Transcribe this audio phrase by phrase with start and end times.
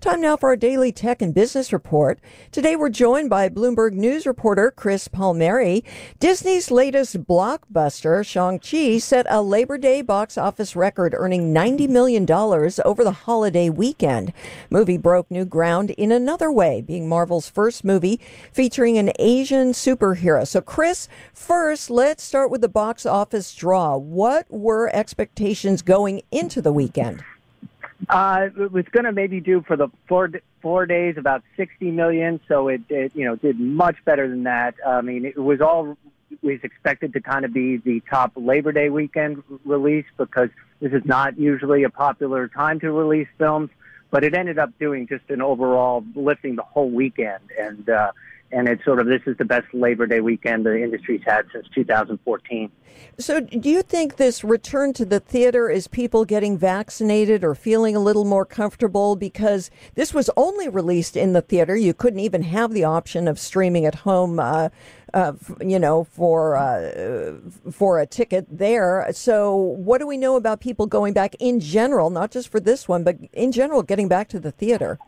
[0.00, 2.18] Time now for our daily tech and business report.
[2.50, 5.84] Today we're joined by Bloomberg News reporter Chris Palmeri.
[6.18, 13.04] Disney's latest blockbuster, Shang-Chi, set a Labor Day box office record, earning $90 million over
[13.04, 14.32] the holiday weekend.
[14.70, 18.20] Movie broke new ground in another way, being Marvel's first movie
[18.52, 20.46] featuring an Asian superhero.
[20.46, 23.96] So, Chris, first, let's start with the box office draw.
[23.96, 27.22] What were expectations going into the weekend?
[28.10, 30.30] Uh, it was going to maybe do for the four
[30.60, 34.74] four days about sixty million, so it, it you know did much better than that.
[34.84, 35.96] I mean, it was all
[36.30, 40.92] it was expected to kind of be the top Labor Day weekend release because this
[40.92, 43.70] is not usually a popular time to release films,
[44.10, 48.10] but it ended up doing just an overall lifting the whole weekend, and uh,
[48.52, 51.66] and it's sort of this is the best Labor Day weekend the industry's had since
[51.74, 52.70] 2014.
[53.18, 57.94] So, do you think this return to the theater is people getting vaccinated or feeling
[57.94, 59.14] a little more comfortable?
[59.14, 61.76] Because this was only released in the theater.
[61.76, 64.70] You couldn't even have the option of streaming at home, uh,
[65.14, 67.36] uh, you know, for uh,
[67.70, 69.06] for a ticket there.
[69.12, 72.88] So, what do we know about people going back in general, not just for this
[72.88, 74.98] one, but in general, getting back to the theater?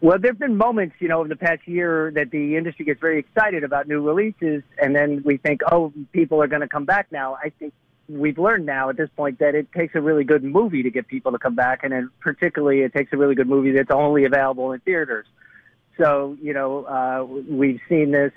[0.00, 3.00] Well, there have been moments, you know, over the past year that the industry gets
[3.00, 6.84] very excited about new releases, and then we think, oh, people are going to come
[6.84, 7.34] back now.
[7.34, 7.72] I think
[8.08, 11.08] we've learned now at this point that it takes a really good movie to get
[11.08, 14.24] people to come back, and then particularly it takes a really good movie that's only
[14.24, 15.26] available in theaters.
[16.00, 18.32] So, you know, uh, we've seen this.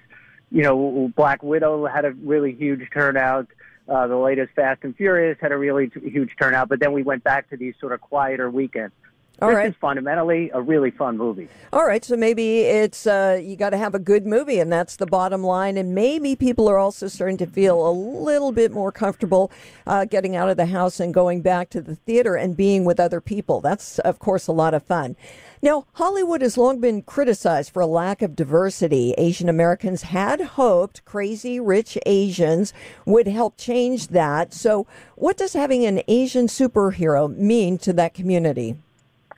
[0.50, 3.48] You know, Black Widow had a really huge turnout.
[3.88, 7.04] Uh, the latest Fast and Furious had a really t- huge turnout, but then we
[7.04, 8.94] went back to these sort of quieter weekends.
[9.42, 9.70] All this right.
[9.70, 11.48] is fundamentally a really fun movie.
[11.74, 14.98] All right, so maybe it's uh, you got to have a good movie, and that's
[14.98, 15.78] the bottom line.
[15.78, 19.52] And maybe people are also starting to feel a little bit more comfortable
[19.88, 23.00] uh, getting out of the house and going back to the theater and being with
[23.00, 23.62] other people.
[23.62, 25.16] That's, of course, a lot of fun.
[25.64, 29.14] Now, Hollywood has long been criticized for a lack of diversity.
[29.18, 32.74] Asian Americans had hoped Crazy Rich Asians
[33.06, 34.54] would help change that.
[34.54, 34.86] So,
[35.16, 38.78] what does having an Asian superhero mean to that community?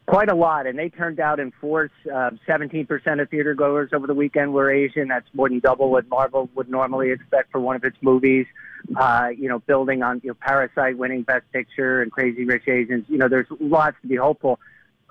[0.05, 1.91] Quite a lot, and they turned out in force.
[2.05, 5.07] Uh, 17% of theater goers over the weekend were Asian.
[5.07, 8.45] That's more than double what Marvel would normally expect for one of its movies.
[8.97, 13.05] Uh, you know, building on you know, Parasite winning Best Picture and Crazy Rich Asians.
[13.07, 14.59] You know, there's lots to be hopeful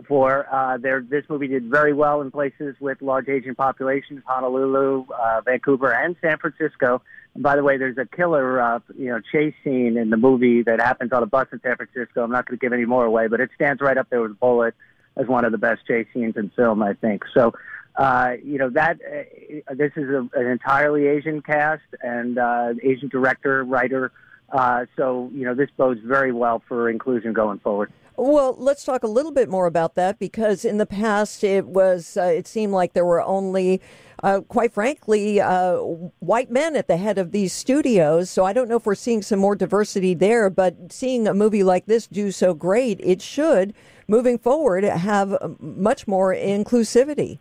[0.07, 0.47] for.
[0.53, 5.41] Uh, there, this movie did very well in places with large Asian populations: Honolulu, uh,
[5.41, 7.01] Vancouver, and San Francisco.
[7.35, 10.63] And by the way, there's a killer, uh, you know, chase scene in the movie
[10.63, 12.23] that happens on a bus in San Francisco.
[12.23, 14.39] I'm not going to give any more away, but it stands right up there with
[14.39, 14.75] Bullitt
[15.17, 17.25] as one of the best chase scenes in film, I think.
[17.35, 17.53] So,
[17.97, 23.09] uh, you know, that uh, this is a, an entirely Asian cast and uh, Asian
[23.09, 24.13] director, writer.
[24.51, 27.93] Uh, so, you know, this bodes very well for inclusion going forward.
[28.17, 32.17] Well, let's talk a little bit more about that because in the past it was
[32.17, 33.81] uh, it seemed like there were only,
[34.23, 35.77] uh, quite frankly, uh,
[36.21, 38.29] white men at the head of these studios.
[38.29, 41.65] So I don't know if we're seeing some more diversity there, but seeing a movie
[41.65, 43.73] like this do so great, it should,
[44.07, 47.39] moving forward, have uh, much more inclusivity.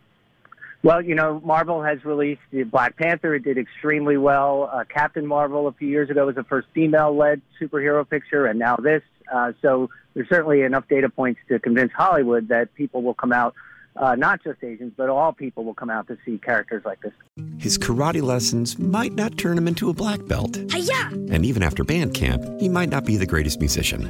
[0.84, 3.36] Well, you know, Marvel has released the Black Panther.
[3.36, 4.70] It did extremely well.
[4.72, 8.78] Uh, Captain Marvel a few years ago was the first female-led superhero picture, and now
[8.78, 9.04] this.
[9.32, 13.54] Uh, so there's certainly enough data points to convince Hollywood that people will come out,
[13.96, 17.14] uh, not just Asians, but all people will come out to see characters like this.
[17.60, 20.58] His karate lessons might not turn him into a black belt.
[20.72, 21.10] Hi-ya!
[21.32, 24.10] And even after band camp, he might not be the greatest musician.